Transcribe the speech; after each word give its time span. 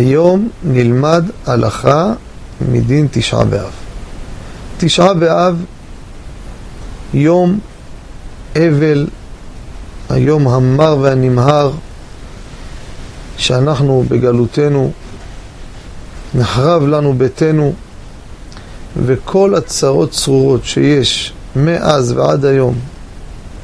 היום 0.00 0.48
נלמד 0.64 1.24
הלכה 1.46 2.12
מדין 2.70 3.08
תשעה 3.10 3.44
באב. 3.44 3.70
תשעה 4.78 5.14
באב, 5.14 5.64
יום 7.14 7.58
אבל, 8.56 9.06
היום 10.10 10.48
המר 10.48 10.96
והנמהר, 11.00 11.72
שאנחנו 13.36 14.04
בגלותנו, 14.08 14.92
נחרב 16.34 16.82
לנו 16.82 17.14
ביתנו, 17.14 17.72
וכל 19.04 19.54
הצרות 19.54 20.10
צרורות 20.10 20.64
שיש 20.64 21.32
מאז 21.56 22.12
ועד 22.12 22.44
היום 22.44 22.74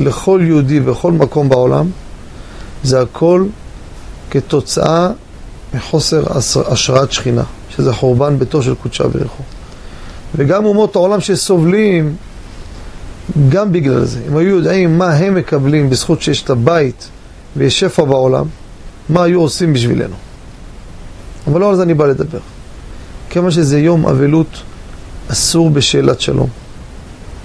לכל 0.01 0.41
יהודי 0.43 0.81
בכל 0.81 1.13
מקום 1.13 1.49
בעולם, 1.49 1.91
זה 2.83 3.01
הכל 3.01 3.45
כתוצאה 4.31 5.11
מחוסר 5.75 6.25
השראת 6.67 7.13
שכינה, 7.13 7.45
שזה 7.77 7.93
חורבן 7.93 8.39
ביתו 8.39 8.63
של 8.63 8.75
קודשה 8.75 9.09
בריחו. 9.09 9.43
וגם 10.35 10.65
אומות 10.65 10.97
העולם 10.97 11.21
שסובלים, 11.21 12.17
גם 13.49 13.73
בגלל 13.73 14.05
זה. 14.05 14.21
אם 14.29 14.37
היו 14.37 14.57
יודעים 14.57 14.99
מה 14.99 15.15
הם 15.15 15.35
מקבלים 15.35 15.91
בזכות 15.91 16.23
שיש 16.23 16.43
את 16.43 16.51
הבית 16.51 17.09
ויש 17.57 17.81
שפע 17.81 18.05
בעולם, 18.05 18.47
מה 19.09 19.23
היו 19.23 19.41
עושים 19.41 19.73
בשבילנו. 19.73 20.15
אבל 21.47 21.61
לא 21.61 21.71
על 21.71 21.77
זה 21.77 21.83
אני 21.83 21.95
בא 21.95 22.07
לדבר. 22.07 22.39
כיוון 23.31 23.51
שזה 23.51 23.79
יום 23.79 24.07
אבלות, 24.07 24.63
אסור 25.29 25.71
בשאלת 25.71 26.21
שלום. 26.21 26.49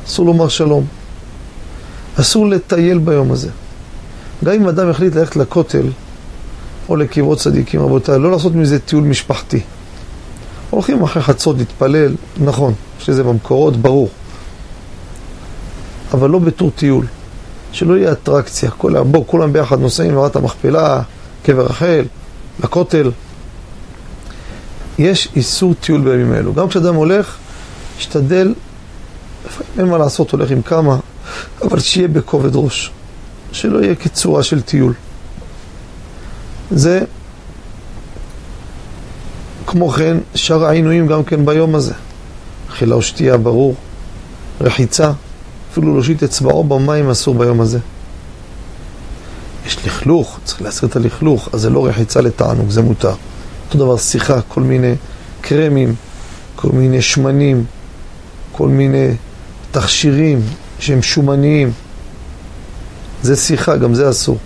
אסור 0.07 0.25
לומר 0.25 0.47
שלום. 0.47 0.85
אסור 2.19 2.47
לטייל 2.47 2.97
ביום 2.97 3.31
הזה. 3.31 3.49
גם 4.43 4.53
אם 4.53 4.67
אדם 4.67 4.89
החליט 4.89 5.15
ללכת 5.15 5.35
לכותל 5.35 5.87
או 6.91 6.95
לקברות 6.95 7.37
צדיקים, 7.37 7.81
רבותיי, 7.81 8.19
לא 8.19 8.31
לעשות 8.31 8.55
מזה 8.55 8.79
טיול 8.79 9.03
משפחתי. 9.03 9.59
הולכים 10.69 11.03
אחרי 11.03 11.23
חצות 11.23 11.57
להתפלל, 11.57 12.15
נכון, 12.37 12.73
יש 13.01 13.09
לזה 13.09 13.23
במקורות, 13.23 13.77
ברור. 13.77 14.09
אבל 16.13 16.29
לא 16.29 16.39
בתור 16.39 16.71
טיול. 16.75 17.05
שלא 17.71 17.97
יהיה 17.97 18.11
אטרקציה. 18.11 18.71
כל, 18.71 19.03
בוא, 19.03 19.23
כולם 19.27 19.53
ביחד 19.53 19.79
נוסעים 19.79 20.11
למערת 20.11 20.35
המכפלה, 20.35 21.01
קבר 21.43 21.65
רחל, 21.65 22.05
לכותל. 22.63 23.11
יש 24.97 25.27
איסור 25.35 25.73
טיול 25.73 26.01
בימים 26.01 26.31
האלו. 26.31 26.53
גם 26.53 26.67
כשאדם 26.67 26.95
הולך, 26.95 27.37
ישתדל, 27.99 28.53
לפעמים 29.45 29.71
אין 29.79 29.85
מה 29.85 29.97
לעשות, 29.97 30.31
הולך 30.31 30.51
עם 30.51 30.61
כמה, 30.61 30.97
אבל 31.61 31.79
שיהיה 31.79 32.07
בכובד 32.07 32.55
ראש. 32.55 32.91
שלא 33.51 33.79
יהיה 33.79 33.95
כצורה 33.95 34.43
של 34.43 34.61
טיול. 34.61 34.93
זה, 36.71 37.01
כמו 39.67 39.89
כן, 39.89 40.17
שאר 40.35 40.65
העינויים 40.65 41.07
גם 41.07 41.23
כן 41.23 41.45
ביום 41.45 41.75
הזה. 41.75 41.93
אכילה 42.69 42.95
או 42.95 43.01
שתייה, 43.01 43.37
ברור. 43.37 43.75
רחיצה, 44.61 45.11
אפילו 45.71 45.93
להושיט 45.93 46.23
אצבעו 46.23 46.63
במים 46.63 47.09
אסור 47.09 47.35
ביום 47.35 47.61
הזה. 47.61 47.79
יש 49.65 49.85
לכלוך, 49.85 50.39
צריך 50.43 50.61
להסיר 50.61 50.89
את 50.89 50.95
הלכלוך, 50.95 51.49
אז 51.53 51.61
זה 51.61 51.69
לא 51.69 51.85
רחיצה 51.85 52.21
לתענוג, 52.21 52.69
זה 52.69 52.81
מותר. 52.81 53.13
אותו 53.65 53.77
דבר 53.77 53.97
שיחה, 53.97 54.41
כל 54.41 54.61
מיני 54.61 54.93
קרמים, 55.41 55.95
כל 56.55 56.69
מיני 56.73 57.01
שמנים, 57.01 57.65
כל 58.51 58.67
מיני 58.67 59.07
תכשירים 59.71 60.41
שהם 60.79 61.01
שומניים. 61.01 61.71
זה 63.23 63.35
שיחה, 63.35 63.77
גם 63.77 63.93
זה 63.93 64.09
אסור. 64.09 64.37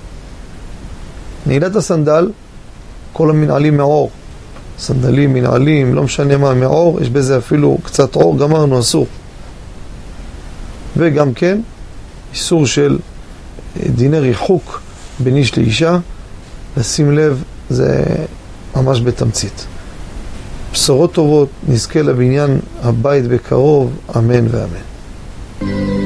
נעילת 1.46 1.76
הסנדל, 1.76 2.32
כל 3.14 3.30
המנעלים 3.30 3.78
מעור. 3.78 4.12
סנדלים, 4.80 5.34
מנעלים, 5.34 5.96
לא 5.96 6.03
משנה 6.03 6.38
מה, 6.38 6.53
מעור, 6.53 7.02
יש 7.02 7.09
בזה 7.09 7.38
אפילו 7.38 7.78
קצת 7.84 8.16
עור, 8.16 8.38
גמרנו, 8.38 8.80
אסור. 8.80 9.08
וגם 10.97 11.34
כן, 11.34 11.59
איסור 12.34 12.66
של 12.66 12.97
אה, 13.80 13.90
דיני 13.96 14.19
ריחוק 14.19 14.81
בין 15.19 15.36
איש 15.36 15.58
לאישה, 15.58 15.97
לשים 16.78 17.12
לב, 17.12 17.44
זה 17.69 18.03
ממש 18.75 19.02
בתמצית. 19.02 19.66
בשורות 20.74 21.14
טובות, 21.14 21.50
נזכה 21.68 22.02
לבניין 22.02 22.59
הבית 22.84 23.28
בקרוב, 23.28 23.98
אמן 24.18 24.46
ואמן. 24.52 26.05